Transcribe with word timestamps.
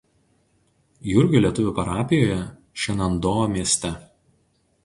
Jurgio 1.09 1.41
lietuvių 1.45 1.75
parapijoje 1.81 2.39
Šenandoa 2.85 3.47
mieste. 3.57 3.93